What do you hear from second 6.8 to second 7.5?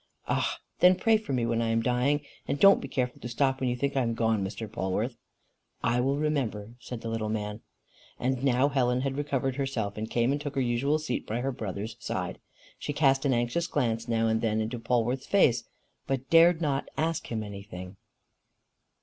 the little